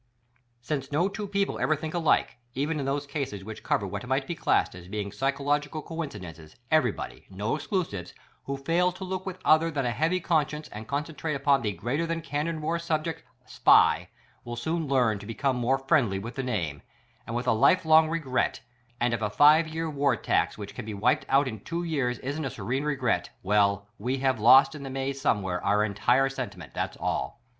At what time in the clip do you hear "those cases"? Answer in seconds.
2.87-3.43